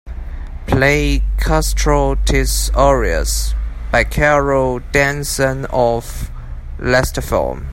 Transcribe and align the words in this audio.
Play 0.65 1.21
Kastro 1.37 2.15
Tis 2.25 2.71
Orias 2.73 3.53
by 3.91 4.03
Karl 4.03 4.79
Denson 4.91 5.67
off 5.67 6.31
Lastfm. 6.79 7.67